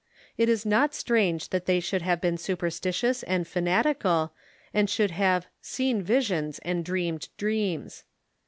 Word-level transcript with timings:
It 0.35 0.49
is 0.49 0.65
not 0.65 0.95
strange 0.95 1.49
that 1.49 1.67
they 1.67 1.79
should 1.79 2.01
have 2.01 2.19
been 2.19 2.39
superstitious 2.39 3.21
and 3.21 3.47
fanatical, 3.47 4.33
and 4.73 4.89
should 4.89 5.11
have 5.11 5.45
"seen 5.61 6.01
visions 6.01 6.57
and 6.65 6.83
dreamed 6.83 7.29
dreams." 7.37 8.03